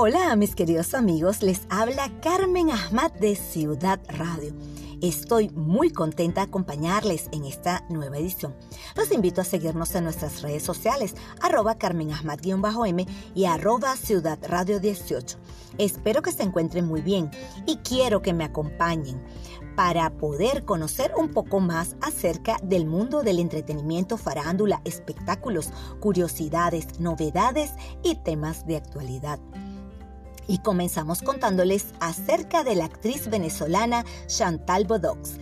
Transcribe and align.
Hola 0.00 0.36
mis 0.36 0.54
queridos 0.54 0.94
amigos, 0.94 1.42
les 1.42 1.62
habla 1.70 2.08
Carmen 2.20 2.70
Ahmad 2.70 3.10
de 3.14 3.34
Ciudad 3.34 3.98
Radio. 4.06 4.54
Estoy 5.02 5.50
muy 5.50 5.90
contenta 5.90 6.40
de 6.40 6.46
acompañarles 6.46 7.28
en 7.32 7.44
esta 7.44 7.84
nueva 7.90 8.16
edición. 8.16 8.54
Los 8.94 9.10
invito 9.10 9.40
a 9.40 9.44
seguirnos 9.44 9.92
en 9.96 10.04
nuestras 10.04 10.40
redes 10.42 10.62
sociales, 10.62 11.16
arroba 11.42 11.78
Carmen 11.78 12.10
m 12.12 13.06
y 13.34 13.44
arroba 13.46 13.96
Ciudad 13.96 14.38
Radio 14.48 14.78
18. 14.78 15.36
Espero 15.78 16.22
que 16.22 16.30
se 16.30 16.44
encuentren 16.44 16.86
muy 16.86 17.00
bien 17.00 17.32
y 17.66 17.78
quiero 17.78 18.22
que 18.22 18.32
me 18.32 18.44
acompañen 18.44 19.20
para 19.74 20.10
poder 20.10 20.64
conocer 20.64 21.12
un 21.16 21.32
poco 21.32 21.58
más 21.58 21.96
acerca 22.02 22.58
del 22.62 22.86
mundo 22.86 23.24
del 23.24 23.40
entretenimiento, 23.40 24.16
farándula, 24.16 24.80
espectáculos, 24.84 25.70
curiosidades, 25.98 27.00
novedades 27.00 27.72
y 28.04 28.14
temas 28.14 28.64
de 28.64 28.76
actualidad. 28.76 29.40
Y 30.48 30.58
comenzamos 30.58 31.22
contándoles 31.22 31.94
acerca 32.00 32.64
de 32.64 32.74
la 32.74 32.86
actriz 32.86 33.28
venezolana 33.28 34.04
Chantal 34.26 34.86
Bodox. 34.86 35.38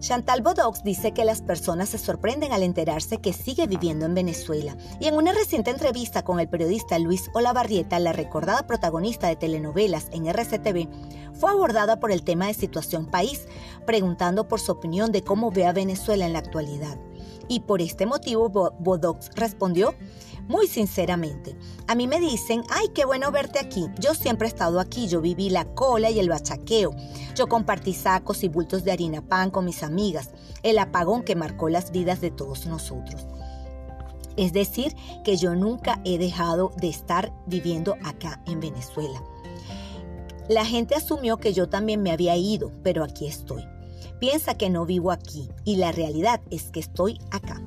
Chantal 0.00 0.40
Bodox 0.40 0.82
dice 0.82 1.12
que 1.12 1.26
las 1.26 1.42
personas 1.42 1.90
se 1.90 1.98
sorprenden 1.98 2.52
al 2.52 2.62
enterarse 2.62 3.18
que 3.18 3.34
sigue 3.34 3.66
viviendo 3.66 4.06
en 4.06 4.14
Venezuela. 4.14 4.74
Y 4.98 5.08
en 5.08 5.14
una 5.14 5.32
reciente 5.32 5.70
entrevista 5.70 6.22
con 6.22 6.40
el 6.40 6.48
periodista 6.48 6.98
Luis 6.98 7.30
Olavarrieta, 7.34 7.98
la 7.98 8.14
recordada 8.14 8.66
protagonista 8.66 9.28
de 9.28 9.36
telenovelas 9.36 10.08
en 10.12 10.26
RCTV, 10.26 10.88
fue 11.34 11.50
abordada 11.50 12.00
por 12.00 12.12
el 12.12 12.22
tema 12.22 12.46
de 12.46 12.54
situación 12.54 13.06
país, 13.06 13.46
preguntando 13.86 14.48
por 14.48 14.60
su 14.60 14.72
opinión 14.72 15.12
de 15.12 15.22
cómo 15.22 15.50
ve 15.50 15.66
a 15.66 15.72
Venezuela 15.72 16.24
en 16.24 16.32
la 16.32 16.38
actualidad. 16.38 16.98
Y 17.50 17.58
por 17.58 17.82
este 17.82 18.06
motivo, 18.06 18.48
Bodox 18.78 19.28
respondió 19.34 19.96
muy 20.46 20.68
sinceramente. 20.68 21.56
A 21.88 21.96
mí 21.96 22.06
me 22.06 22.20
dicen, 22.20 22.62
ay, 22.70 22.86
qué 22.94 23.04
bueno 23.04 23.32
verte 23.32 23.58
aquí. 23.58 23.88
Yo 23.98 24.14
siempre 24.14 24.46
he 24.46 24.50
estado 24.50 24.78
aquí, 24.78 25.08
yo 25.08 25.20
viví 25.20 25.50
la 25.50 25.64
cola 25.64 26.10
y 26.10 26.20
el 26.20 26.28
bachaqueo. 26.28 26.94
Yo 27.34 27.48
compartí 27.48 27.92
sacos 27.92 28.44
y 28.44 28.48
bultos 28.48 28.84
de 28.84 28.92
harina 28.92 29.20
pan 29.20 29.50
con 29.50 29.64
mis 29.64 29.82
amigas, 29.82 30.30
el 30.62 30.78
apagón 30.78 31.24
que 31.24 31.34
marcó 31.34 31.68
las 31.68 31.90
vidas 31.90 32.20
de 32.20 32.30
todos 32.30 32.66
nosotros. 32.66 33.26
Es 34.36 34.52
decir, 34.52 34.94
que 35.24 35.36
yo 35.36 35.56
nunca 35.56 36.00
he 36.04 36.18
dejado 36.18 36.70
de 36.76 36.88
estar 36.88 37.32
viviendo 37.46 37.96
acá 38.04 38.40
en 38.46 38.60
Venezuela. 38.60 39.20
La 40.48 40.64
gente 40.64 40.94
asumió 40.94 41.38
que 41.38 41.52
yo 41.52 41.68
también 41.68 42.00
me 42.00 42.12
había 42.12 42.36
ido, 42.36 42.70
pero 42.84 43.02
aquí 43.02 43.26
estoy. 43.26 43.64
Piensa 44.20 44.54
que 44.54 44.68
no 44.68 44.84
vivo 44.84 45.10
aquí 45.12 45.48
y 45.64 45.76
la 45.76 45.92
realidad 45.92 46.42
es 46.50 46.70
que 46.70 46.80
estoy 46.80 47.18
acá. 47.30 47.62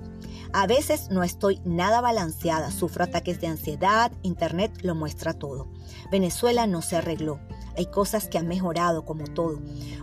A 0.55 0.67
veces 0.67 1.09
no 1.09 1.23
estoy 1.23 1.59
nada 1.65 1.99
balanceada, 1.99 2.69
sufro 2.69 3.05
ataques 3.05 3.41
de 3.41 3.47
ansiedad, 3.47 4.11
Internet 4.21 4.71
lo 4.83 4.93
muestra 4.93 5.33
todo. 5.33 5.67
Venezuela 6.11 6.67
no 6.67 6.83
se 6.83 6.95
arregló. 6.95 7.39
Hay 7.75 7.87
cosas 7.87 8.27
que 8.27 8.37
han 8.37 8.47
mejorado 8.47 9.03
como 9.03 9.25
todo. 9.25 9.59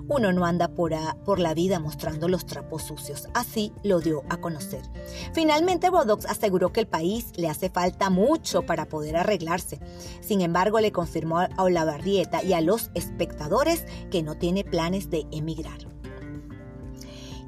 Uno 0.08 0.32
no 0.32 0.44
anda 0.44 0.66
por, 0.66 0.92
por, 1.24 1.38
la 1.38 1.54
vida 1.54 1.78
mostrando 1.78 2.26
los 2.26 2.46
trapos 2.46 2.82
sucios. 2.82 3.28
Así 3.32 3.72
lo 3.84 4.00
dio 4.00 4.24
a 4.28 4.38
conocer. 4.38 4.82
Finalmente, 5.32 5.88
Bodox 5.88 6.26
aseguró 6.26 6.72
que 6.72 6.80
el 6.80 6.88
país 6.88 7.30
le 7.36 7.48
hace 7.48 7.70
falta 7.70 8.10
mucho 8.10 8.62
para 8.62 8.86
poder 8.86 9.16
arreglarse. 9.16 9.78
Sin 10.20 10.40
embargo, 10.40 10.80
le 10.80 10.90
confirmó 10.90 11.38
a 11.38 11.48
Olavarrieta 11.58 12.42
y 12.42 12.54
a 12.54 12.60
los 12.60 12.90
espectadores 12.94 13.84
que 14.10 14.24
no 14.24 14.36
tiene 14.36 14.64
planes 14.64 15.10
de 15.10 15.28
emigrar. 15.30 15.99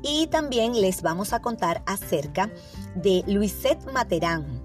Y 0.03 0.27
también 0.29 0.81
les 0.81 1.03
vamos 1.03 1.33
a 1.33 1.41
contar 1.41 1.83
acerca 1.87 2.51
de 2.95 3.25
Luisette 3.27 3.91
Materán. 3.93 4.63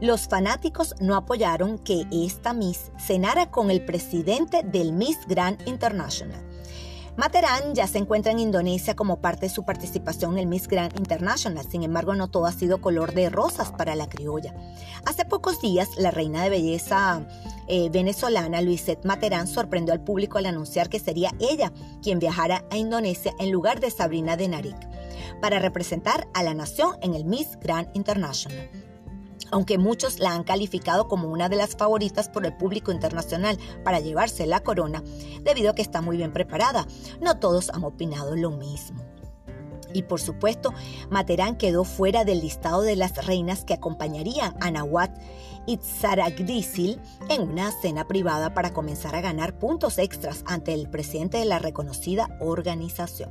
Los 0.00 0.28
fanáticos 0.28 0.94
no 1.00 1.14
apoyaron 1.14 1.78
que 1.78 2.06
esta 2.10 2.54
Miss 2.54 2.90
cenara 2.98 3.50
con 3.50 3.70
el 3.70 3.84
presidente 3.84 4.62
del 4.62 4.92
Miss 4.92 5.18
Grand 5.28 5.60
International. 5.68 6.49
Materán 7.20 7.74
ya 7.74 7.86
se 7.86 7.98
encuentra 7.98 8.32
en 8.32 8.38
Indonesia 8.38 8.96
como 8.96 9.20
parte 9.20 9.44
de 9.44 9.52
su 9.52 9.62
participación 9.62 10.32
en 10.32 10.38
el 10.38 10.46
Miss 10.46 10.66
Grand 10.66 10.98
International, 10.98 11.66
sin 11.70 11.82
embargo 11.82 12.14
no 12.14 12.28
todo 12.28 12.46
ha 12.46 12.52
sido 12.52 12.80
color 12.80 13.12
de 13.12 13.28
rosas 13.28 13.72
para 13.72 13.94
la 13.94 14.08
criolla. 14.08 14.54
Hace 15.04 15.26
pocos 15.26 15.60
días, 15.60 15.90
la 15.98 16.10
reina 16.10 16.42
de 16.42 16.48
belleza 16.48 17.20
eh, 17.68 17.90
venezolana, 17.90 18.62
Luisette 18.62 19.04
Materán, 19.04 19.48
sorprendió 19.48 19.92
al 19.92 20.02
público 20.02 20.38
al 20.38 20.46
anunciar 20.46 20.88
que 20.88 20.98
sería 20.98 21.34
ella 21.40 21.74
quien 22.02 22.20
viajara 22.20 22.64
a 22.70 22.78
Indonesia 22.78 23.34
en 23.38 23.50
lugar 23.50 23.80
de 23.80 23.90
Sabrina 23.90 24.38
Denarik 24.38 24.78
para 25.42 25.58
representar 25.58 26.26
a 26.32 26.42
la 26.42 26.54
nación 26.54 26.96
en 27.02 27.12
el 27.12 27.26
Miss 27.26 27.58
Grand 27.60 27.90
International 27.92 28.70
aunque 29.50 29.78
muchos 29.78 30.18
la 30.18 30.32
han 30.32 30.44
calificado 30.44 31.08
como 31.08 31.28
una 31.28 31.48
de 31.48 31.56
las 31.56 31.76
favoritas 31.76 32.28
por 32.28 32.46
el 32.46 32.56
público 32.56 32.92
internacional 32.92 33.58
para 33.84 34.00
llevarse 34.00 34.46
la 34.46 34.60
corona, 34.60 35.02
debido 35.42 35.70
a 35.70 35.74
que 35.74 35.82
está 35.82 36.00
muy 36.00 36.16
bien 36.16 36.32
preparada. 36.32 36.86
No 37.20 37.38
todos 37.38 37.70
han 37.70 37.84
opinado 37.84 38.36
lo 38.36 38.50
mismo. 38.50 39.04
Y 39.92 40.02
por 40.02 40.20
supuesto, 40.20 40.72
Materán 41.10 41.56
quedó 41.56 41.84
fuera 41.84 42.24
del 42.24 42.40
listado 42.40 42.82
de 42.82 42.96
las 42.96 43.26
reinas 43.26 43.64
que 43.64 43.74
acompañarían 43.74 44.54
a 44.60 44.70
Nawat 44.70 45.10
Itzaragdisil 45.66 47.00
en 47.28 47.42
una 47.42 47.70
cena 47.70 48.06
privada 48.06 48.54
para 48.54 48.72
comenzar 48.72 49.14
a 49.14 49.20
ganar 49.20 49.58
puntos 49.58 49.98
extras 49.98 50.42
ante 50.46 50.72
el 50.72 50.88
presidente 50.88 51.38
de 51.38 51.44
la 51.44 51.58
reconocida 51.58 52.36
organización. 52.40 53.30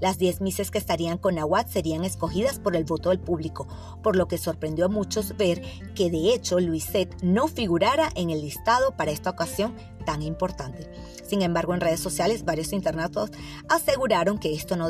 Las 0.00 0.18
10 0.18 0.40
mises 0.40 0.70
que 0.70 0.78
estarían 0.78 1.18
con 1.18 1.34
Nawat 1.34 1.68
serían 1.68 2.04
escogidas 2.04 2.58
por 2.58 2.76
el 2.76 2.84
voto 2.84 3.10
del 3.10 3.20
público, 3.20 3.68
por 4.02 4.16
lo 4.16 4.28
que 4.28 4.38
sorprendió 4.38 4.86
a 4.86 4.88
muchos 4.88 5.36
ver 5.36 5.62
que 5.94 6.10
de 6.10 6.32
hecho 6.32 6.58
Luisette 6.60 7.22
no 7.22 7.48
figurara 7.48 8.10
en 8.14 8.30
el 8.30 8.40
listado 8.40 8.96
para 8.96 9.10
esta 9.10 9.30
ocasión 9.30 9.74
tan 10.06 10.22
importante. 10.22 10.90
Sin 11.26 11.42
embargo, 11.42 11.74
en 11.74 11.80
redes 11.80 12.00
sociales 12.00 12.44
varios 12.44 12.72
internatos 12.72 13.30
aseguraron 13.68 14.38
que 14.38 14.54
esto 14.54 14.76
no 14.76 14.88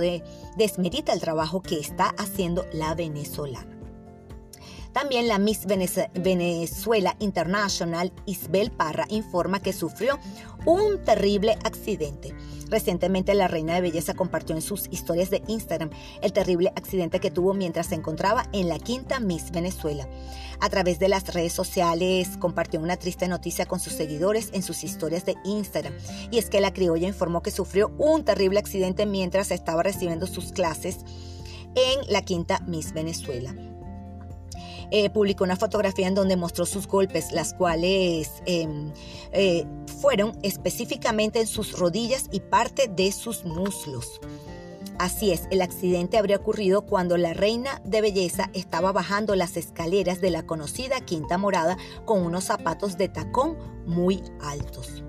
desmerita 0.57 1.13
el 1.13 1.21
trabajo 1.21 1.61
que 1.61 1.79
está 1.79 2.15
haciendo 2.19 2.65
la 2.73 2.95
venezolana. 2.95 3.77
También 4.93 5.29
la 5.29 5.39
Miss 5.39 5.67
Venezuela 5.67 7.15
International, 7.21 8.13
Isbel 8.27 8.73
Parra, 8.73 9.07
informa 9.09 9.61
que 9.61 9.73
sufrió 9.73 10.19
un 10.67 11.05
terrible 11.05 11.57
accidente. 11.63 12.35
Recientemente 12.71 13.35
la 13.35 13.49
reina 13.49 13.75
de 13.75 13.81
belleza 13.81 14.15
compartió 14.15 14.55
en 14.55 14.63
sus 14.63 14.87
historias 14.91 15.29
de 15.31 15.43
Instagram 15.49 15.91
el 16.23 16.33
terrible 16.33 16.73
accidente 16.77 17.19
que 17.19 17.31
tuvo 17.31 17.53
mientras 17.53 17.89
se 17.89 17.97
encontraba 17.97 18.47
en 18.53 18.69
la 18.69 18.79
quinta 18.79 19.19
Miss 19.21 19.51
Venezuela. 19.51 20.09
A 20.61 20.69
través 20.69 20.99
de 20.99 21.09
las 21.09 21.35
redes 21.35 21.53
sociales 21.53 22.37
compartió 22.39 22.81
una 22.81 22.97
triste 22.97 23.27
noticia 23.27 23.67
con 23.67 23.81
sus 23.81 23.95
seguidores 23.95 24.51
en 24.53 24.63
sus 24.63 24.85
historias 24.85 25.25
de 25.25 25.37
Instagram. 25.45 25.95
Y 26.31 26.39
es 26.39 26.49
que 26.49 26.61
la 26.61 26.73
criolla 26.73 27.09
informó 27.09 27.43
que 27.43 27.51
sufrió 27.51 27.93
un 27.99 28.25
terrible 28.25 28.61
accidente 28.61 29.05
mientras 29.05 29.51
estaba 29.51 29.83
recibiendo 29.83 30.27
sus 30.27 30.53
clases 30.53 30.99
en 31.75 32.13
la 32.13 32.23
quinta 32.23 32.61
Miss 32.67 32.93
Venezuela. 32.93 33.55
Eh, 34.93 35.09
publicó 35.11 35.45
una 35.45 35.57
fotografía 35.57 36.09
en 36.09 36.15
donde 36.15 36.37
mostró 36.37 36.67
sus 36.67 36.89
golpes, 36.89 37.31
las 37.31 37.55
cuales 37.55 38.43
em, 38.45 38.93
eh, 39.33 39.65
fueron 40.01 40.39
específicamente 40.43 41.41
en 41.41 41.47
sus 41.47 41.79
rodillas 41.79 42.27
y 42.31 42.41
parte 42.41 42.89
de 42.89 43.13
sus 43.13 43.45
muslos. 43.45 44.21
Así 44.99 45.31
es, 45.31 45.49
el 45.51 45.63
accidente 45.63 46.19
habría 46.19 46.37
ocurrido 46.37 46.83
cuando 46.83 47.17
la 47.17 47.33
reina 47.33 47.81
de 47.85 48.01
belleza 48.01 48.51
estaba 48.53 48.93
bajando 48.93 49.35
las 49.35 49.57
escaleras 49.57 50.21
de 50.21 50.31
la 50.31 50.45
conocida 50.45 51.01
Quinta 51.01 51.39
Morada 51.39 51.79
con 52.05 52.23
unos 52.23 52.45
zapatos 52.45 52.99
de 52.99 53.09
tacón 53.09 53.57
muy 53.87 54.23
altos 54.43 55.03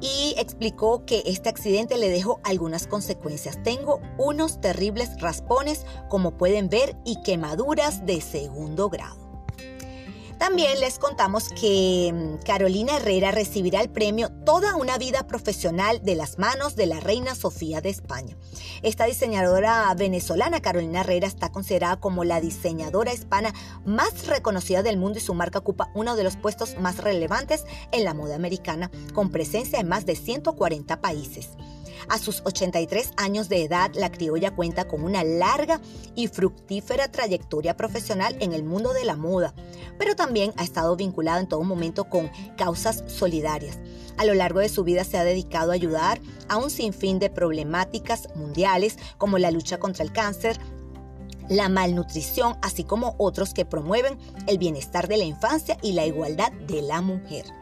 y 0.00 0.34
explicó 0.38 1.04
que 1.04 1.22
este 1.26 1.48
accidente 1.48 1.98
le 1.98 2.08
dejó 2.08 2.40
algunas 2.42 2.86
consecuencias. 2.86 3.62
Tengo 3.62 4.00
unos 4.18 4.60
terribles 4.60 5.20
raspones, 5.20 5.84
como 6.08 6.36
pueden 6.36 6.68
ver, 6.68 6.96
y 7.04 7.22
quemaduras 7.22 8.06
de 8.06 8.20
segundo 8.20 8.88
grado. 8.88 9.29
También 10.40 10.80
les 10.80 10.98
contamos 10.98 11.50
que 11.50 12.10
mm, 12.14 12.46
Carolina 12.46 12.96
Herrera 12.96 13.30
recibirá 13.30 13.82
el 13.82 13.90
premio 13.90 14.30
Toda 14.46 14.74
una 14.74 14.96
vida 14.96 15.26
profesional 15.26 16.02
de 16.02 16.14
las 16.14 16.38
manos 16.38 16.76
de 16.76 16.86
la 16.86 16.98
reina 16.98 17.34
Sofía 17.34 17.82
de 17.82 17.90
España. 17.90 18.38
Esta 18.82 19.04
diseñadora 19.04 19.94
venezolana, 19.94 20.62
Carolina 20.62 21.00
Herrera, 21.00 21.26
está 21.26 21.52
considerada 21.52 22.00
como 22.00 22.24
la 22.24 22.40
diseñadora 22.40 23.12
hispana 23.12 23.52
más 23.84 24.28
reconocida 24.28 24.82
del 24.82 24.96
mundo 24.96 25.18
y 25.18 25.20
su 25.20 25.34
marca 25.34 25.58
ocupa 25.58 25.90
uno 25.94 26.16
de 26.16 26.24
los 26.24 26.38
puestos 26.38 26.78
más 26.78 26.96
relevantes 26.96 27.66
en 27.92 28.04
la 28.04 28.14
moda 28.14 28.34
americana, 28.34 28.90
con 29.12 29.30
presencia 29.30 29.78
en 29.78 29.88
más 29.88 30.06
de 30.06 30.16
140 30.16 31.02
países. 31.02 31.50
A 32.08 32.18
sus 32.18 32.42
83 32.44 33.12
años 33.16 33.48
de 33.48 33.62
edad, 33.62 33.90
la 33.94 34.10
criolla 34.10 34.54
cuenta 34.54 34.86
con 34.86 35.04
una 35.04 35.24
larga 35.24 35.80
y 36.14 36.28
fructífera 36.28 37.10
trayectoria 37.10 37.76
profesional 37.76 38.36
en 38.40 38.52
el 38.52 38.64
mundo 38.64 38.92
de 38.92 39.04
la 39.04 39.16
moda, 39.16 39.54
pero 39.98 40.16
también 40.16 40.52
ha 40.56 40.64
estado 40.64 40.96
vinculada 40.96 41.40
en 41.40 41.48
todo 41.48 41.62
momento 41.62 42.04
con 42.04 42.30
causas 42.56 43.04
solidarias. 43.06 43.78
A 44.16 44.24
lo 44.24 44.34
largo 44.34 44.60
de 44.60 44.68
su 44.68 44.84
vida 44.84 45.04
se 45.04 45.18
ha 45.18 45.24
dedicado 45.24 45.70
a 45.70 45.74
ayudar 45.74 46.20
a 46.48 46.56
un 46.56 46.70
sinfín 46.70 47.18
de 47.18 47.30
problemáticas 47.30 48.28
mundiales 48.34 48.96
como 49.18 49.38
la 49.38 49.50
lucha 49.50 49.78
contra 49.78 50.04
el 50.04 50.12
cáncer, 50.12 50.58
la 51.48 51.68
malnutrición, 51.68 52.56
así 52.62 52.84
como 52.84 53.16
otros 53.18 53.54
que 53.54 53.64
promueven 53.64 54.18
el 54.46 54.58
bienestar 54.58 55.08
de 55.08 55.16
la 55.16 55.24
infancia 55.24 55.76
y 55.82 55.92
la 55.92 56.06
igualdad 56.06 56.52
de 56.52 56.80
la 56.80 57.00
mujer. 57.00 57.59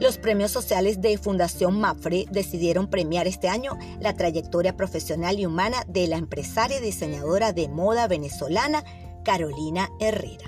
Los 0.00 0.18
premios 0.18 0.50
sociales 0.50 1.00
de 1.00 1.16
Fundación 1.18 1.80
Mafre 1.80 2.26
decidieron 2.30 2.88
premiar 2.88 3.26
este 3.26 3.48
año 3.48 3.78
la 4.00 4.14
trayectoria 4.14 4.76
profesional 4.76 5.38
y 5.38 5.46
humana 5.46 5.84
de 5.86 6.08
la 6.08 6.16
empresaria 6.16 6.78
y 6.78 6.82
diseñadora 6.82 7.52
de 7.52 7.68
moda 7.68 8.08
venezolana 8.08 8.84
Carolina 9.24 9.90
Herrera. 10.00 10.46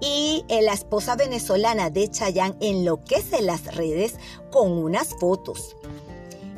Y 0.00 0.44
eh, 0.48 0.62
la 0.62 0.74
esposa 0.74 1.16
venezolana 1.16 1.90
de 1.90 2.08
Chayanne 2.08 2.56
enloquece 2.60 3.42
las 3.42 3.74
redes 3.74 4.14
con 4.50 4.72
unas 4.72 5.08
fotos. 5.18 5.76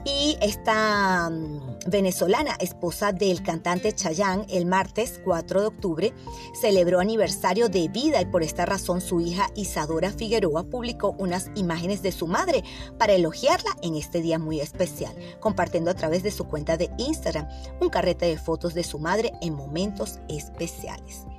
Y 0.05 0.39
esta 0.41 1.29
mm, 1.29 1.91
venezolana, 1.91 2.55
esposa 2.61 3.13
del 3.13 3.43
cantante 3.43 3.93
Chayanne, 3.93 4.47
el 4.49 4.65
martes 4.65 5.21
4 5.25 5.61
de 5.61 5.67
octubre 5.67 6.15
celebró 6.59 7.01
aniversario 7.01 7.69
de 7.69 7.89
vida 7.89 8.21
y 8.21 8.27
por 8.27 8.43
esta 8.43 8.65
razón 8.65 9.01
su 9.01 9.21
hija 9.21 9.51
Isadora 9.55 10.11
Figueroa 10.11 10.65
publicó 10.65 11.15
unas 11.19 11.51
imágenes 11.55 12.03
de 12.03 12.13
su 12.13 12.27
madre 12.27 12.65
para 12.99 13.13
elogiarla 13.13 13.71
en 13.83 13.95
este 13.95 14.23
día 14.23 14.39
muy 14.39 14.61
especial, 14.61 15.15
compartiendo 15.39 15.91
a 15.91 15.95
través 15.95 16.23
de 16.23 16.31
su 16.31 16.47
cuenta 16.47 16.77
de 16.77 16.91
Instagram 16.97 17.47
un 17.81 17.91
carrete 17.91 18.27
de 18.27 18.39
fotos 18.39 18.75
de 18.75 18.85
su 18.85 18.99
madre 18.99 19.33
en 19.43 19.55
momentos 19.55 20.19
especiales 20.29 21.30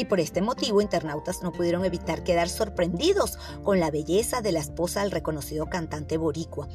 y 0.00 0.06
por 0.06 0.18
este 0.18 0.40
motivo 0.40 0.80
internautas 0.80 1.42
no 1.42 1.52
pudieron 1.52 1.84
evitar 1.84 2.24
quedar 2.24 2.48
sorprendidos 2.48 3.36
con 3.62 3.80
la 3.80 3.90
belleza 3.90 4.40
de 4.40 4.50
la 4.50 4.60
esposa 4.60 5.02
del 5.02 5.10
reconocido 5.10 5.66
cantante 5.66 6.16
boricua, 6.16 6.68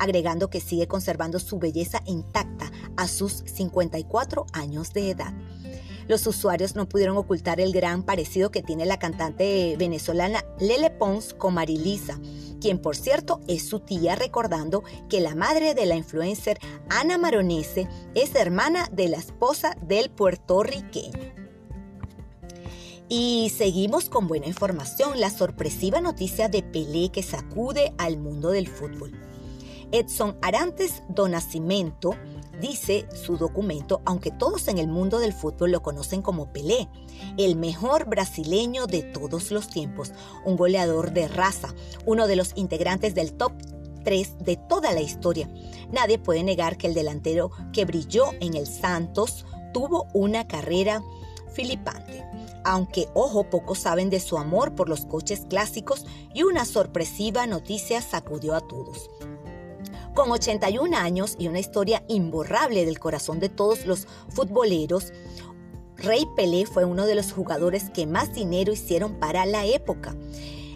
agregando 0.00 0.50
que 0.50 0.60
sigue 0.60 0.88
conservando 0.88 1.38
su 1.38 1.60
belleza 1.60 2.02
intacta 2.06 2.72
a 2.96 3.06
sus 3.06 3.44
54 3.46 4.46
años 4.52 4.92
de 4.92 5.10
edad. 5.10 5.32
Los 6.08 6.26
usuarios 6.26 6.74
no 6.74 6.88
pudieron 6.88 7.16
ocultar 7.16 7.60
el 7.60 7.72
gran 7.72 8.02
parecido 8.02 8.50
que 8.50 8.62
tiene 8.64 8.84
la 8.84 8.98
cantante 8.98 9.76
venezolana 9.78 10.44
Lele 10.58 10.90
Pons 10.90 11.34
con 11.34 11.54
Marilisa, 11.54 12.18
quien 12.60 12.82
por 12.82 12.96
cierto 12.96 13.40
es 13.46 13.64
su 13.64 13.78
tía, 13.78 14.16
recordando 14.16 14.82
que 15.08 15.20
la 15.20 15.36
madre 15.36 15.74
de 15.74 15.86
la 15.86 15.94
influencer 15.94 16.58
Ana 16.90 17.16
Maronese 17.16 17.88
es 18.16 18.34
hermana 18.34 18.88
de 18.90 19.08
la 19.08 19.18
esposa 19.18 19.76
del 19.82 20.10
puertorriqueño. 20.10 21.41
Y 23.14 23.52
seguimos 23.54 24.08
con 24.08 24.26
buena 24.26 24.46
información, 24.46 25.20
la 25.20 25.28
sorpresiva 25.28 26.00
noticia 26.00 26.48
de 26.48 26.62
Pelé 26.62 27.10
que 27.10 27.22
sacude 27.22 27.92
al 27.98 28.16
mundo 28.16 28.48
del 28.48 28.68
fútbol. 28.68 29.12
Edson 29.90 30.38
Arantes 30.40 31.02
do 31.10 31.28
Nascimento 31.28 32.16
dice 32.58 33.06
su 33.14 33.36
documento, 33.36 34.00
aunque 34.06 34.30
todos 34.30 34.66
en 34.68 34.78
el 34.78 34.88
mundo 34.88 35.18
del 35.18 35.34
fútbol 35.34 35.72
lo 35.72 35.82
conocen 35.82 36.22
como 36.22 36.54
Pelé, 36.54 36.88
el 37.36 37.54
mejor 37.54 38.06
brasileño 38.06 38.86
de 38.86 39.02
todos 39.02 39.50
los 39.50 39.68
tiempos, 39.68 40.12
un 40.46 40.56
goleador 40.56 41.12
de 41.12 41.28
raza, 41.28 41.74
uno 42.06 42.26
de 42.26 42.36
los 42.36 42.52
integrantes 42.54 43.14
del 43.14 43.34
top 43.34 43.52
3 44.04 44.38
de 44.38 44.56
toda 44.56 44.94
la 44.94 45.02
historia. 45.02 45.50
Nadie 45.90 46.18
puede 46.18 46.44
negar 46.44 46.78
que 46.78 46.86
el 46.86 46.94
delantero 46.94 47.50
que 47.74 47.84
brilló 47.84 48.30
en 48.40 48.54
el 48.54 48.66
Santos 48.66 49.44
tuvo 49.74 50.06
una 50.14 50.48
carrera 50.48 51.02
filipante 51.52 52.24
aunque 52.64 53.08
ojo 53.14 53.44
pocos 53.44 53.78
saben 53.78 54.10
de 54.10 54.20
su 54.20 54.38
amor 54.38 54.74
por 54.74 54.88
los 54.88 55.06
coches 55.06 55.46
clásicos 55.48 56.06
y 56.34 56.42
una 56.42 56.64
sorpresiva 56.64 57.46
noticia 57.46 58.00
sacudió 58.00 58.54
a 58.54 58.60
todos. 58.60 59.10
Con 60.14 60.30
81 60.30 60.96
años 60.96 61.36
y 61.38 61.48
una 61.48 61.58
historia 61.58 62.04
imborrable 62.08 62.84
del 62.84 62.98
corazón 62.98 63.40
de 63.40 63.48
todos 63.48 63.86
los 63.86 64.06
futboleros, 64.28 65.12
Rey 65.96 66.26
Pelé 66.36 66.66
fue 66.66 66.84
uno 66.84 67.06
de 67.06 67.14
los 67.14 67.32
jugadores 67.32 67.88
que 67.90 68.06
más 68.06 68.34
dinero 68.34 68.72
hicieron 68.72 69.14
para 69.14 69.46
la 69.46 69.64
época. 69.64 70.14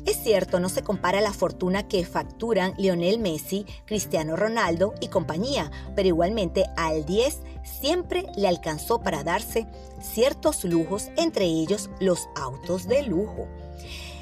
Es 0.06 0.22
cierto, 0.22 0.60
no 0.60 0.68
se 0.68 0.82
compara 0.82 1.20
la 1.20 1.32
fortuna 1.32 1.88
que 1.88 2.04
facturan 2.04 2.74
Lionel 2.78 3.18
Messi, 3.18 3.66
Cristiano 3.86 4.36
Ronaldo 4.36 4.94
y 5.00 5.08
compañía, 5.08 5.72
pero 5.96 6.06
igualmente 6.06 6.64
al 6.76 7.04
10 7.04 7.40
siempre 7.64 8.24
le 8.36 8.46
alcanzó 8.46 9.00
para 9.00 9.24
darse 9.24 9.66
ciertos 10.00 10.64
lujos, 10.64 11.08
entre 11.16 11.46
ellos 11.46 11.90
los 11.98 12.28
autos 12.36 12.86
de 12.86 13.02
lujo. 13.02 13.48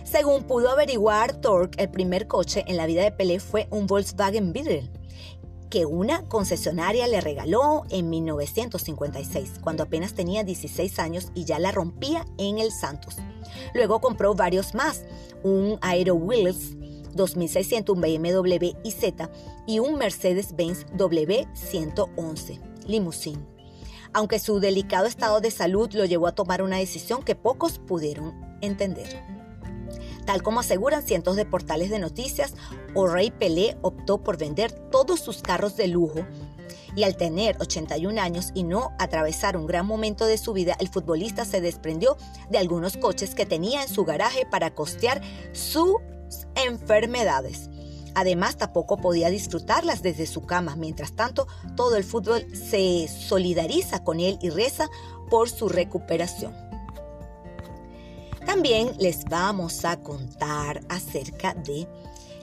Según 0.05 0.45
pudo 0.45 0.71
averiguar 0.71 1.35
Torque, 1.35 1.83
el 1.83 1.91
primer 1.91 2.29
coche 2.29 2.65
en 2.67 2.79
la 2.79 2.87
vida 2.87 3.03
de 3.03 3.13
Pelé 3.13 3.39
fue 3.39 3.69
un 3.71 3.87
Volkswagen 3.87 4.55
Beetle 4.55 4.89
que 5.75 5.87
una 5.87 6.23
concesionaria 6.29 7.09
le 7.09 7.21
regaló 7.21 7.83
en 7.91 8.09
1956, 8.09 9.55
cuando 9.61 9.83
apenas 9.83 10.15
tenía 10.15 10.45
16 10.45 11.01
años 11.01 11.33
y 11.35 11.47
ya 11.47 11.59
la 11.59 11.73
rompía 11.73 12.25
en 12.39 12.59
el 12.61 12.71
Santos. 12.71 13.17
Luego 13.75 14.01
compró 14.01 14.37
varios 14.37 14.77
más, 14.77 15.03
un 15.43 15.77
Aero 15.81 16.15
Wheels 16.15 16.77
2600, 17.15 17.93
un 17.93 18.01
BMW 18.01 18.67
IZ 18.85 19.15
y 19.67 19.81
un 19.81 19.97
Mercedes-Benz 19.97 20.87
W111 20.97 22.61
Limousine. 22.87 23.45
Aunque 24.13 24.39
su 24.39 24.61
delicado 24.61 25.07
estado 25.07 25.41
de 25.41 25.51
salud 25.51 25.91
lo 25.93 26.05
llevó 26.05 26.29
a 26.29 26.37
tomar 26.37 26.63
una 26.63 26.77
decisión 26.77 27.25
que 27.25 27.35
pocos 27.35 27.81
pudieron 27.81 28.33
entender. 28.61 29.44
Tal 30.25 30.43
como 30.43 30.61
aseguran 30.61 31.03
cientos 31.03 31.37
de 31.37 31.45
portales 31.45 31.91
de 31.91 31.99
noticias, 31.99 32.55
O'Reilly 32.95 33.31
Pelé 33.31 33.77
optó 33.83 34.23
por 34.23 34.39
vender 34.39 34.73
todos 34.73 35.21
sus 35.21 35.43
carros 35.43 35.77
de 35.77 35.89
lujo 35.89 36.27
y 36.97 37.03
al 37.03 37.17
tener 37.17 37.57
81 37.61 38.21
años 38.21 38.51
y 38.55 38.63
no 38.63 38.93
atravesar 38.99 39.57
un 39.57 39.67
gran 39.67 39.87
momento 39.87 40.27
de 40.27 40.39
su 40.39 40.53
vida, 40.53 40.77
el 40.79 40.89
futbolista 40.89 41.45
se 41.45 41.61
desprendió 41.61 42.17
de 42.51 42.59
algunos 42.59 42.97
coches 42.97 43.35
que 43.35 43.47
tenía 43.47 43.83
en 43.83 43.89
su 43.89 44.05
garaje 44.05 44.47
para 44.47 44.75
costear 44.75 45.21
sus 45.53 45.97
enfermedades. 46.55 47.69
Además, 48.15 48.57
tampoco 48.57 48.97
podía 48.99 49.29
disfrutarlas 49.29 50.03
desde 50.03 50.27
su 50.27 50.43
cama. 50.43 50.77
Mientras 50.77 51.17
tanto, 51.17 51.49
todo 51.75 51.97
el 51.97 52.05
fútbol 52.05 52.47
se 52.55 53.09
solidariza 53.09 54.05
con 54.05 54.21
él 54.21 54.39
y 54.41 54.51
reza 54.51 54.89
por 55.31 55.51
su 55.51 55.69
recuperación. 55.69 56.55
También 58.47 58.93
les 58.99 59.25
vamos 59.25 59.85
a 59.85 60.01
contar 60.01 60.83
acerca 60.89 61.55
de 61.55 61.87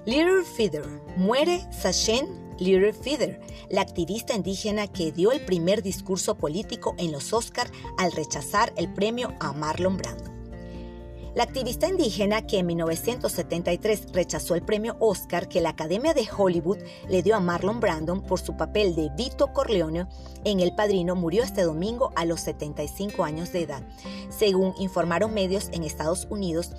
Little 0.06 0.44
Feather. 0.44 0.86
Muere 1.16 1.62
Sachin 1.72 2.26
Little 2.60 2.94
Feather, 2.94 3.40
la 3.70 3.82
activista 3.82 4.36
indígena 4.36 4.88
que 4.88 5.12
dio 5.12 5.32
el 5.32 5.46
primer 5.46 5.82
discurso 5.82 6.38
político 6.38 6.96
en 6.98 7.12
los 7.12 7.34
Oscar 7.34 7.70
al 7.98 8.12
rechazar 8.12 8.74
el 8.78 8.92
premio 8.94 9.34
a 9.40 9.54
Marlon 9.54 9.98
Brando. 9.98 10.41
La 11.34 11.44
activista 11.44 11.88
indígena 11.88 12.46
que 12.46 12.60
en 12.60 12.66
1973 12.66 14.12
rechazó 14.12 14.54
el 14.56 14.64
premio 14.64 14.98
Oscar 15.00 15.48
que 15.48 15.62
la 15.62 15.70
Academia 15.70 16.14
de 16.14 16.28
Hollywood 16.30 16.80
le 17.08 17.24
dio 17.24 17.38
a 17.38 17.40
Marlon 17.40 17.80
Brandon 17.80 18.22
por 18.22 18.42
su 18.42 18.58
papel 18.58 18.96
de 18.96 19.10
Vito 19.16 19.54
Corleone 19.54 20.08
en 20.44 20.60
El 20.60 20.76
Padrino 20.76 21.16
murió 21.16 21.44
este 21.44 21.62
domingo 21.62 22.12
a 22.16 22.26
los 22.26 22.42
75 22.42 23.24
años 23.24 23.54
de 23.54 23.62
edad. 23.62 23.82
Según 24.30 24.74
informaron 24.78 25.34
medios 25.34 25.70
en 25.72 25.84
Estados 25.84 26.28
Unidos, 26.30 26.72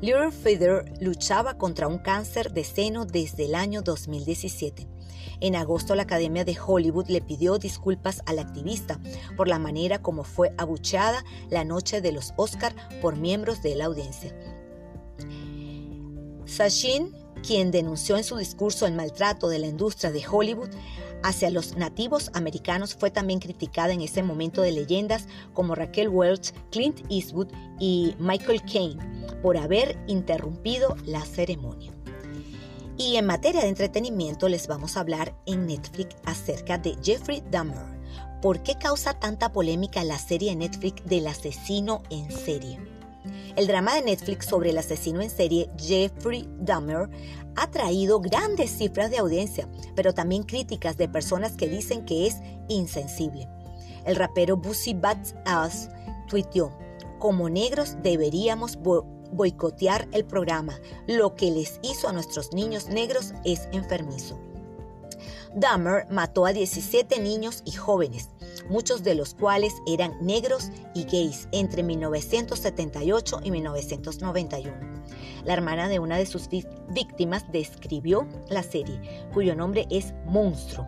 Little 0.00 0.30
Feather 0.30 0.84
luchaba 1.00 1.58
contra 1.58 1.88
un 1.88 1.98
cáncer 1.98 2.52
de 2.52 2.62
seno 2.62 3.06
desde 3.06 3.46
el 3.46 3.56
año 3.56 3.82
2017. 3.82 4.86
En 5.40 5.56
agosto 5.56 5.94
la 5.94 6.02
Academia 6.02 6.44
de 6.44 6.56
Hollywood 6.58 7.08
le 7.08 7.20
pidió 7.20 7.58
disculpas 7.58 8.22
al 8.26 8.38
activista 8.38 9.00
por 9.36 9.48
la 9.48 9.58
manera 9.58 10.00
como 10.02 10.24
fue 10.24 10.52
abucheada 10.58 11.24
la 11.50 11.64
noche 11.64 12.00
de 12.00 12.12
los 12.12 12.32
Oscar 12.36 12.74
por 13.00 13.16
miembros 13.16 13.62
de 13.62 13.74
la 13.74 13.86
audiencia. 13.86 14.34
Sachin, 16.46 17.12
quien 17.42 17.70
denunció 17.70 18.16
en 18.16 18.24
su 18.24 18.36
discurso 18.36 18.86
el 18.86 18.94
maltrato 18.94 19.48
de 19.48 19.58
la 19.58 19.66
industria 19.66 20.12
de 20.12 20.24
Hollywood 20.26 20.70
hacia 21.22 21.50
los 21.50 21.76
nativos 21.76 22.30
americanos, 22.34 22.94
fue 22.94 23.10
también 23.10 23.40
criticada 23.40 23.92
en 23.92 24.00
ese 24.00 24.22
momento 24.22 24.62
de 24.62 24.72
leyendas 24.72 25.26
como 25.54 25.74
Raquel 25.74 26.08
Welch, 26.08 26.52
Clint 26.70 27.00
Eastwood 27.10 27.48
y 27.80 28.14
Michael 28.18 28.62
Caine 28.62 29.26
por 29.42 29.56
haber 29.56 29.98
interrumpido 30.06 30.96
la 31.04 31.24
ceremonia. 31.24 31.95
Y 32.98 33.16
en 33.16 33.26
materia 33.26 33.60
de 33.60 33.68
entretenimiento 33.68 34.48
les 34.48 34.68
vamos 34.68 34.96
a 34.96 35.00
hablar 35.00 35.34
en 35.44 35.66
Netflix 35.66 36.16
acerca 36.24 36.78
de 36.78 36.96
Jeffrey 37.02 37.42
Dahmer. 37.50 38.00
¿Por 38.40 38.62
qué 38.62 38.76
causa 38.78 39.12
tanta 39.12 39.52
polémica 39.52 40.02
la 40.02 40.18
serie 40.18 40.56
Netflix 40.56 41.04
del 41.04 41.26
asesino 41.26 42.02
en 42.08 42.30
serie? 42.30 42.80
El 43.54 43.66
drama 43.66 43.94
de 43.94 44.02
Netflix 44.02 44.46
sobre 44.46 44.70
el 44.70 44.78
asesino 44.78 45.20
en 45.20 45.28
serie 45.28 45.68
Jeffrey 45.78 46.48
Dahmer 46.58 47.10
ha 47.54 47.70
traído 47.70 48.18
grandes 48.20 48.70
cifras 48.70 49.10
de 49.10 49.18
audiencia, 49.18 49.68
pero 49.94 50.14
también 50.14 50.42
críticas 50.42 50.96
de 50.96 51.08
personas 51.08 51.52
que 51.52 51.68
dicen 51.68 52.06
que 52.06 52.26
es 52.26 52.36
insensible. 52.68 53.46
El 54.06 54.16
rapero 54.16 54.56
Boosie 54.56 54.94
Bats 54.94 55.34
Us 55.44 55.88
tuiteó, 56.28 56.72
como 57.18 57.50
negros 57.50 57.96
deberíamos 58.02 58.76
boicotear 59.32 60.08
el 60.12 60.24
programa. 60.24 60.78
Lo 61.06 61.34
que 61.34 61.50
les 61.50 61.80
hizo 61.82 62.08
a 62.08 62.12
nuestros 62.12 62.52
niños 62.52 62.88
negros 62.88 63.32
es 63.44 63.68
enfermizo. 63.72 64.38
Dahmer 65.54 66.06
mató 66.10 66.44
a 66.44 66.52
17 66.52 67.18
niños 67.20 67.62
y 67.64 67.72
jóvenes. 67.72 68.30
muchos 68.68 69.04
de 69.04 69.14
los 69.14 69.34
cuales 69.34 69.72
eran 69.86 70.16
negros 70.20 70.70
y 70.92 71.04
gays 71.04 71.46
entre 71.52 71.82
1978 71.82 73.40
y 73.44 73.50
1991. 73.52 74.74
La 75.44 75.52
hermana 75.52 75.88
de 75.88 76.00
una 76.00 76.16
de 76.16 76.26
sus 76.26 76.48
víctimas 76.48 77.44
describió 77.52 78.26
la 78.48 78.64
serie, 78.64 79.00
cuyo 79.32 79.54
nombre 79.54 79.86
es 79.90 80.14
Monstruo. 80.24 80.86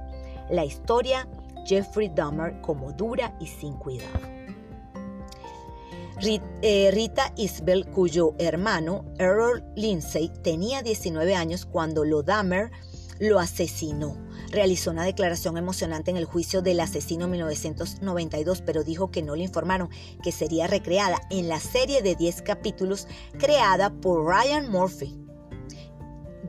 La 0.51 0.65
historia 0.65 1.29
Jeffrey 1.65 2.09
Dahmer 2.09 2.61
como 2.63 2.93
dura 2.93 3.37
y 3.39 3.47
sin 3.47 3.75
cuidado. 3.75 4.38
Eh, 6.21 6.91
Rita 6.93 7.33
Isbell, 7.37 7.87
cuyo 7.87 8.35
hermano 8.39 9.05
Earl 9.19 9.63
Lindsay 9.77 10.33
tenía 10.43 10.83
19 10.83 11.37
años 11.37 11.65
cuando 11.65 12.05
lo 12.05 12.25
Dahmer 12.25 12.73
lo 13.21 13.39
asesinó. 13.39 14.17
Realizó 14.51 14.91
una 14.91 15.05
declaración 15.05 15.57
emocionante 15.59 16.11
en 16.11 16.17
el 16.17 16.25
juicio 16.25 16.61
del 16.61 16.81
asesino 16.81 17.27
en 17.27 17.33
1992, 17.33 18.63
pero 18.63 18.83
dijo 18.83 19.11
que 19.11 19.23
no 19.23 19.37
le 19.37 19.45
informaron 19.45 19.91
que 20.23 20.33
sería 20.33 20.67
recreada 20.67 21.21
en 21.31 21.49
la 21.49 21.61
serie 21.61 22.03
de 22.03 22.17
10 22.17 22.43
capítulos 22.43 23.07
creada 23.39 23.91
por 23.91 24.27
Ryan 24.27 24.71
Murphy. 24.71 25.17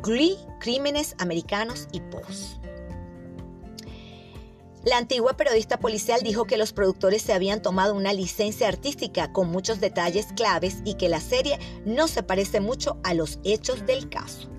Glee, 0.01 0.37
Crímenes 0.59 1.15
Americanos 1.19 1.87
y 1.91 1.99
Post. 1.99 2.58
La 4.85 4.97
antigua 4.97 5.35
periodista 5.35 5.77
policial 5.77 6.21
dijo 6.23 6.45
que 6.45 6.57
los 6.57 6.71
productores 6.71 7.21
se 7.21 7.33
habían 7.33 7.61
tomado 7.61 7.93
una 7.93 8.13
licencia 8.13 8.69
artística 8.69 9.33
con 9.33 9.51
muchos 9.51 9.81
detalles 9.81 10.27
claves 10.37 10.77
y 10.85 10.93
que 10.93 11.09
la 11.09 11.19
serie 11.19 11.59
no 11.85 12.07
se 12.07 12.23
parece 12.23 12.61
mucho 12.61 12.97
a 13.03 13.13
los 13.13 13.39
hechos 13.43 13.85
del 13.85 14.09
caso. 14.09 14.49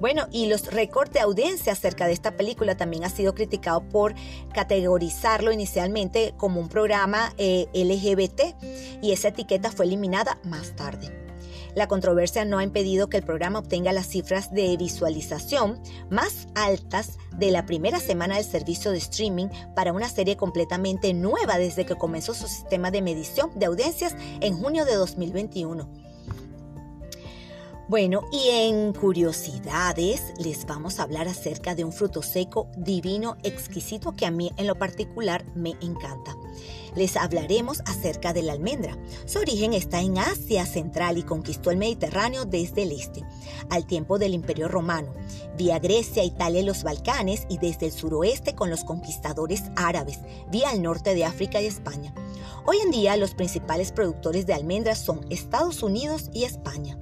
Bueno, 0.00 0.26
y 0.30 0.46
los 0.46 0.66
récords 0.66 1.12
de 1.12 1.20
audiencia 1.20 1.72
acerca 1.72 2.06
de 2.06 2.12
esta 2.12 2.36
película 2.36 2.76
también 2.76 3.04
ha 3.04 3.08
sido 3.08 3.34
criticado 3.34 3.88
por 3.88 4.14
categorizarlo 4.52 5.52
inicialmente 5.52 6.34
como 6.36 6.60
un 6.60 6.68
programa 6.68 7.32
eh, 7.38 7.66
LGBT 7.72 8.56
y 9.00 9.12
esa 9.12 9.28
etiqueta 9.28 9.70
fue 9.70 9.86
eliminada 9.86 10.38
más 10.44 10.74
tarde. 10.76 11.26
La 11.74 11.88
controversia 11.88 12.44
no 12.44 12.58
ha 12.58 12.64
impedido 12.64 13.08
que 13.08 13.18
el 13.18 13.22
programa 13.22 13.58
obtenga 13.58 13.92
las 13.92 14.08
cifras 14.08 14.52
de 14.52 14.76
visualización 14.76 15.80
más 16.10 16.48
altas 16.54 17.18
de 17.38 17.50
la 17.50 17.66
primera 17.66 18.00
semana 18.00 18.36
del 18.36 18.44
servicio 18.44 18.90
de 18.90 18.98
streaming 18.98 19.48
para 19.74 19.92
una 19.92 20.08
serie 20.08 20.36
completamente 20.36 21.12
nueva 21.14 21.58
desde 21.58 21.84
que 21.84 21.96
comenzó 21.96 22.34
su 22.34 22.48
sistema 22.48 22.90
de 22.90 23.02
medición 23.02 23.50
de 23.54 23.66
audiencias 23.66 24.14
en 24.40 24.58
junio 24.58 24.84
de 24.84 24.94
2021. 24.94 26.05
Bueno, 27.88 28.22
y 28.32 28.48
en 28.48 28.92
curiosidades 28.92 30.32
les 30.38 30.66
vamos 30.66 30.98
a 30.98 31.04
hablar 31.04 31.28
acerca 31.28 31.74
de 31.74 31.84
un 31.84 31.92
fruto 31.92 32.20
seco 32.20 32.68
divino, 32.76 33.36
exquisito 33.44 34.16
que 34.16 34.26
a 34.26 34.30
mí 34.30 34.50
en 34.56 34.66
lo 34.66 34.74
particular 34.74 35.44
me 35.54 35.70
encanta 35.80 36.36
les 36.96 37.16
hablaremos 37.16 37.82
acerca 37.84 38.32
de 38.32 38.42
la 38.42 38.54
almendra. 38.54 38.96
Su 39.26 39.38
origen 39.38 39.72
está 39.72 40.00
en 40.00 40.18
Asia 40.18 40.66
Central 40.66 41.18
y 41.18 41.22
conquistó 41.22 41.70
el 41.70 41.76
Mediterráneo 41.76 42.44
desde 42.44 42.82
el 42.82 42.92
este, 42.92 43.22
al 43.70 43.86
tiempo 43.86 44.18
del 44.18 44.34
Imperio 44.34 44.66
Romano, 44.66 45.12
vía 45.56 45.78
Grecia, 45.78 46.24
Italia 46.24 46.60
y 46.60 46.64
los 46.64 46.82
Balcanes 46.82 47.46
y 47.48 47.58
desde 47.58 47.86
el 47.86 47.92
suroeste 47.92 48.54
con 48.54 48.70
los 48.70 48.82
conquistadores 48.82 49.64
árabes, 49.76 50.20
vía 50.50 50.72
el 50.72 50.82
norte 50.82 51.14
de 51.14 51.24
África 51.24 51.60
y 51.60 51.66
España. 51.66 52.14
Hoy 52.64 52.78
en 52.78 52.90
día 52.90 53.16
los 53.16 53.34
principales 53.34 53.92
productores 53.92 54.46
de 54.46 54.54
almendras 54.54 54.98
son 54.98 55.20
Estados 55.30 55.82
Unidos 55.82 56.30
y 56.32 56.44
España. 56.44 56.98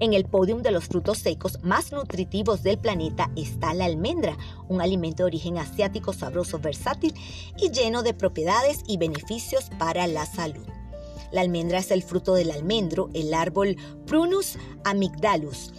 En 0.00 0.14
el 0.14 0.24
podium 0.24 0.62
de 0.62 0.70
los 0.70 0.84
frutos 0.84 1.18
secos 1.18 1.58
más 1.62 1.90
nutritivos 1.90 2.62
del 2.62 2.78
planeta 2.78 3.30
está 3.34 3.74
la 3.74 3.84
almendra, 3.84 4.36
un 4.68 4.80
alimento 4.80 5.24
de 5.24 5.28
origen 5.28 5.58
asiático 5.58 6.12
sabroso, 6.12 6.60
versátil 6.60 7.14
y 7.56 7.70
lleno 7.70 8.04
de 8.04 8.14
propiedades 8.14 8.82
y 8.86 8.96
beneficios 8.96 9.70
para 9.76 10.06
la 10.06 10.24
salud. 10.24 10.64
La 11.32 11.40
almendra 11.40 11.78
es 11.78 11.90
el 11.90 12.04
fruto 12.04 12.34
del 12.34 12.52
almendro, 12.52 13.10
el 13.12 13.34
árbol 13.34 13.76
Prunus 14.06 14.56
amygdalus, 14.84 15.72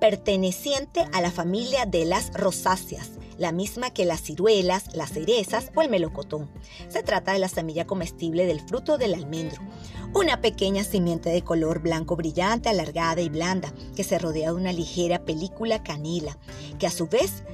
perteneciente 0.00 1.04
a 1.12 1.20
la 1.20 1.30
familia 1.30 1.86
de 1.86 2.04
las 2.04 2.32
rosáceas 2.32 3.10
la 3.38 3.52
misma 3.52 3.90
que 3.90 4.04
las 4.04 4.22
ciruelas, 4.22 4.94
las 4.94 5.10
cerezas 5.10 5.70
o 5.74 5.82
el 5.82 5.90
melocotón. 5.90 6.48
Se 6.88 7.02
trata 7.02 7.32
de 7.32 7.38
la 7.38 7.48
semilla 7.48 7.86
comestible 7.86 8.46
del 8.46 8.60
fruto 8.60 8.98
del 8.98 9.14
almendro, 9.14 9.62
una 10.14 10.40
pequeña 10.40 10.84
simiente 10.84 11.30
de 11.30 11.42
color 11.42 11.80
blanco 11.80 12.16
brillante, 12.16 12.68
alargada 12.68 13.20
y 13.20 13.28
blanda, 13.28 13.72
que 13.94 14.04
se 14.04 14.18
rodea 14.18 14.50
de 14.50 14.56
una 14.56 14.72
ligera 14.72 15.24
película 15.24 15.82
canela, 15.82 16.38
que 16.78 16.86
a 16.86 16.90
su 16.90 17.06
vez 17.06 17.44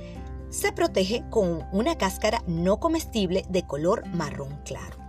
se 0.50 0.72
protege 0.72 1.24
con 1.30 1.66
una 1.72 1.96
cáscara 1.96 2.42
no 2.46 2.78
comestible 2.78 3.44
de 3.48 3.66
color 3.66 4.06
marrón 4.08 4.60
claro. 4.64 5.01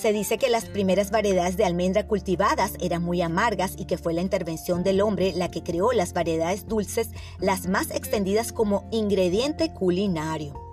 Se 0.00 0.14
dice 0.14 0.38
que 0.38 0.48
las 0.48 0.64
primeras 0.64 1.10
variedades 1.10 1.58
de 1.58 1.66
almendra 1.66 2.06
cultivadas 2.06 2.72
eran 2.80 3.02
muy 3.02 3.20
amargas 3.20 3.74
y 3.76 3.84
que 3.84 3.98
fue 3.98 4.14
la 4.14 4.22
intervención 4.22 4.82
del 4.82 5.02
hombre 5.02 5.34
la 5.36 5.50
que 5.50 5.62
creó 5.62 5.92
las 5.92 6.14
variedades 6.14 6.66
dulces, 6.66 7.10
las 7.38 7.66
más 7.66 7.90
extendidas 7.90 8.50
como 8.50 8.88
ingrediente 8.92 9.74
culinario. 9.74 10.69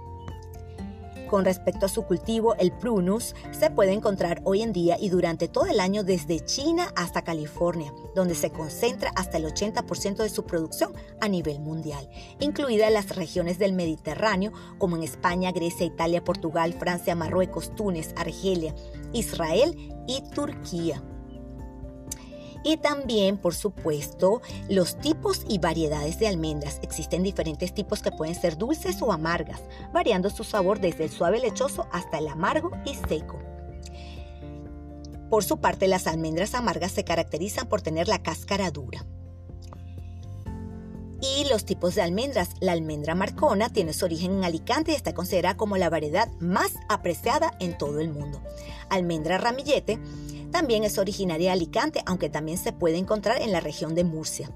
Con 1.29 1.43
respecto 1.43 1.85
a 1.85 1.89
su 1.89 2.03
cultivo, 2.03 2.55
el 2.55 2.71
prunus 2.71 3.35
se 3.51 3.69
puede 3.69 3.91
encontrar 3.91 4.41
hoy 4.45 4.61
en 4.61 4.71
día 4.71 4.97
y 4.99 5.09
durante 5.09 5.49
todo 5.49 5.65
el 5.65 5.81
año 5.81 6.03
desde 6.03 6.39
China 6.39 6.93
hasta 6.95 7.23
California, 7.23 7.93
donde 8.15 8.33
se 8.33 8.49
concentra 8.49 9.11
hasta 9.15 9.37
el 9.37 9.45
80% 9.45 10.17
de 10.17 10.29
su 10.29 10.45
producción 10.45 10.93
a 11.19 11.27
nivel 11.27 11.59
mundial, 11.59 12.09
incluidas 12.39 12.91
las 12.91 13.15
regiones 13.15 13.59
del 13.59 13.73
Mediterráneo 13.73 14.53
como 14.77 14.95
en 14.95 15.03
España, 15.03 15.51
Grecia, 15.51 15.85
Italia, 15.85 16.23
Portugal, 16.23 16.73
Francia, 16.73 17.15
Marruecos, 17.15 17.75
Túnez, 17.75 18.13
Argelia, 18.15 18.73
Israel 19.11 19.75
y 20.07 20.21
Turquía 20.33 21.03
y 22.67 22.75
también, 22.75 23.37
por 23.37 23.55
supuesto, 23.55 24.41
los 24.67 24.99
tipos 24.99 25.45
y 25.47 25.57
variedades 25.57 26.19
de 26.19 26.27
almendras. 26.27 26.79
Existen 26.81 27.23
diferentes 27.23 27.73
tipos 27.73 28.01
que 28.01 28.11
pueden 28.11 28.35
ser 28.35 28.57
dulces 28.57 29.01
o 29.01 29.13
amargas, 29.13 29.61
variando 29.93 30.29
su 30.29 30.43
sabor 30.43 30.81
desde 30.81 31.05
el 31.05 31.09
suave 31.09 31.39
lechoso 31.39 31.87
hasta 31.93 32.17
el 32.17 32.27
amargo 32.27 32.71
y 32.85 32.95
seco. 33.07 33.39
Por 35.29 35.45
su 35.45 35.61
parte, 35.61 35.87
las 35.87 36.07
almendras 36.07 36.55
amargas 36.55 36.91
se 36.91 37.05
caracterizan 37.05 37.69
por 37.69 37.81
tener 37.81 38.09
la 38.09 38.21
cáscara 38.21 38.69
dura. 38.69 39.05
Y 41.21 41.49
los 41.49 41.63
tipos 41.63 41.95
de 41.95 42.01
almendras. 42.01 42.49
La 42.59 42.73
almendra 42.73 43.15
marcona 43.15 43.69
tiene 43.69 43.93
su 43.93 44.05
origen 44.05 44.31
en 44.33 44.43
Alicante 44.43 44.91
y 44.91 44.95
está 44.95 45.13
considerada 45.13 45.55
como 45.55 45.77
la 45.77 45.89
variedad 45.89 46.27
más 46.39 46.73
apreciada 46.89 47.53
en 47.61 47.77
todo 47.77 48.01
el 48.01 48.09
mundo. 48.09 48.41
Almendra 48.89 49.37
ramillete 49.37 49.99
también 50.51 50.83
es 50.83 50.97
originaria 50.97 51.49
de 51.49 51.53
Alicante, 51.53 52.01
aunque 52.05 52.29
también 52.29 52.57
se 52.57 52.73
puede 52.73 52.97
encontrar 52.97 53.41
en 53.41 53.51
la 53.51 53.59
región 53.59 53.95
de 53.95 54.03
Murcia. 54.03 54.49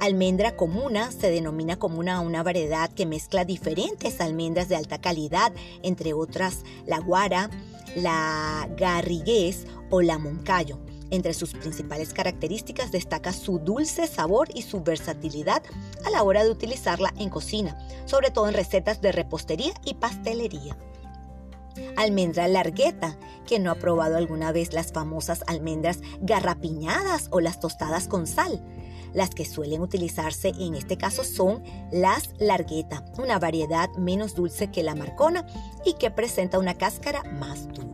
Almendra 0.00 0.56
comuna 0.56 1.10
se 1.12 1.30
denomina 1.30 1.78
comuna 1.78 2.16
a 2.16 2.20
una 2.20 2.42
variedad 2.42 2.90
que 2.90 3.06
mezcla 3.06 3.44
diferentes 3.44 4.20
almendras 4.20 4.68
de 4.68 4.76
alta 4.76 5.00
calidad, 5.00 5.52
entre 5.82 6.12
otras 6.12 6.62
la 6.86 6.98
guara, 6.98 7.48
la 7.96 8.68
garrigués 8.76 9.66
o 9.90 10.02
la 10.02 10.18
moncayo. 10.18 10.78
Entre 11.10 11.32
sus 11.32 11.52
principales 11.52 12.12
características 12.12 12.90
destaca 12.90 13.32
su 13.32 13.60
dulce 13.60 14.06
sabor 14.06 14.48
y 14.52 14.62
su 14.62 14.82
versatilidad 14.82 15.62
a 16.04 16.10
la 16.10 16.22
hora 16.22 16.42
de 16.42 16.50
utilizarla 16.50 17.14
en 17.16 17.28
cocina, 17.28 17.78
sobre 18.04 18.30
todo 18.30 18.48
en 18.48 18.54
recetas 18.54 19.00
de 19.00 19.12
repostería 19.12 19.74
y 19.84 19.94
pastelería. 19.94 20.76
Almendra 21.96 22.48
largueta. 22.48 23.16
que 23.46 23.58
no 23.58 23.70
ha 23.70 23.74
probado 23.74 24.16
alguna 24.16 24.52
vez 24.52 24.72
las 24.72 24.92
famosas 24.92 25.44
almendras 25.46 26.00
garrapiñadas 26.22 27.28
o 27.30 27.40
las 27.40 27.60
tostadas 27.60 28.08
con 28.08 28.26
sal? 28.26 28.62
Las 29.12 29.30
que 29.30 29.44
suelen 29.44 29.82
utilizarse 29.82 30.48
en 30.58 30.74
este 30.74 30.96
caso 30.96 31.24
son 31.24 31.62
las 31.92 32.30
largueta, 32.38 33.04
una 33.18 33.38
variedad 33.38 33.90
menos 33.98 34.34
dulce 34.34 34.70
que 34.70 34.82
la 34.82 34.94
marcona 34.94 35.46
y 35.84 35.94
que 35.94 36.10
presenta 36.10 36.58
una 36.58 36.74
cáscara 36.74 37.22
más 37.24 37.68
dura 37.68 37.93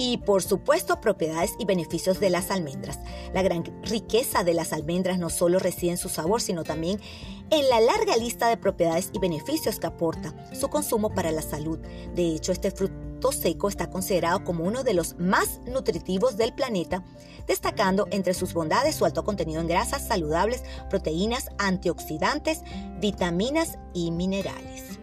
y 0.00 0.16
por 0.16 0.42
supuesto 0.42 0.98
propiedades 0.98 1.52
y 1.58 1.66
beneficios 1.66 2.20
de 2.20 2.30
las 2.30 2.50
almendras. 2.50 2.98
La 3.34 3.42
gran 3.42 3.62
riqueza 3.82 4.44
de 4.44 4.54
las 4.54 4.72
almendras 4.72 5.18
no 5.18 5.28
solo 5.28 5.58
reside 5.58 5.90
en 5.90 5.98
su 5.98 6.08
sabor, 6.08 6.40
sino 6.40 6.64
también 6.64 6.98
en 7.50 7.68
la 7.68 7.80
larga 7.80 8.16
lista 8.16 8.48
de 8.48 8.56
propiedades 8.56 9.10
y 9.12 9.18
beneficios 9.18 9.78
que 9.78 9.88
aporta 9.88 10.34
su 10.54 10.68
consumo 10.68 11.10
para 11.10 11.32
la 11.32 11.42
salud. 11.42 11.78
De 12.14 12.34
hecho, 12.34 12.50
este 12.50 12.70
fruto 12.70 13.30
seco 13.30 13.68
está 13.68 13.90
considerado 13.90 14.42
como 14.42 14.64
uno 14.64 14.84
de 14.84 14.94
los 14.94 15.18
más 15.18 15.60
nutritivos 15.66 16.38
del 16.38 16.54
planeta, 16.54 17.04
destacando 17.46 18.08
entre 18.10 18.32
sus 18.32 18.54
bondades 18.54 18.94
su 18.94 19.04
alto 19.04 19.22
contenido 19.22 19.60
en 19.60 19.68
grasas 19.68 20.08
saludables, 20.08 20.62
proteínas, 20.88 21.50
antioxidantes, 21.58 22.62
vitaminas 23.02 23.78
y 23.92 24.12
minerales. 24.12 24.98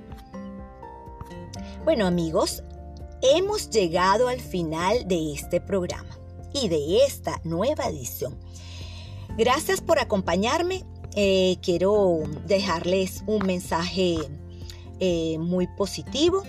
Bueno 1.86 2.08
amigos, 2.08 2.64
Hemos 3.22 3.70
llegado 3.72 4.28
al 4.28 4.40
final 4.40 5.08
de 5.08 5.34
este 5.34 5.60
programa 5.60 6.20
y 6.54 6.70
de 6.70 7.04
esta 7.04 7.42
nueva 7.44 7.88
edición. 7.88 8.38
Gracias 9.38 9.82
por 9.82 10.00
acompañarme. 10.00 10.84
Eh, 11.16 11.58
quiero 11.62 12.20
dejarles 12.46 13.24
un 13.26 13.46
mensaje 13.46 14.18
eh, 15.00 15.38
muy 15.40 15.68
positivo 15.68 16.44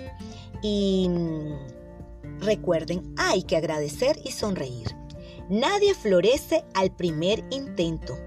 y 0.62 1.08
mm, 1.08 2.40
recuerden, 2.40 3.14
hay 3.16 3.42
que 3.44 3.56
agradecer 3.56 4.20
y 4.24 4.32
sonreír. 4.32 4.94
Nadie 5.48 5.94
florece 5.94 6.64
al 6.74 6.94
primer 6.94 7.44
intento. 7.50 8.18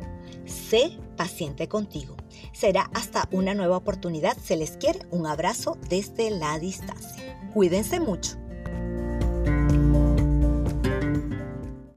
Sé 0.45 0.97
paciente 1.15 1.67
contigo. 1.67 2.17
Será 2.53 2.89
hasta 2.95 3.29
una 3.31 3.53
nueva 3.53 3.77
oportunidad. 3.77 4.35
Se 4.37 4.55
les 4.55 4.71
quiere 4.71 4.99
un 5.11 5.27
abrazo 5.27 5.77
desde 5.89 6.31
la 6.31 6.57
distancia. 6.57 7.20
Cuídense 7.53 7.99
mucho. 7.99 8.40